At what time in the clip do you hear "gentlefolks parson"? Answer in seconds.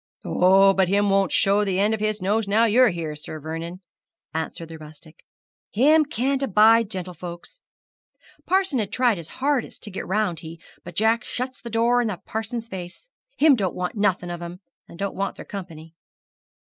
6.89-8.79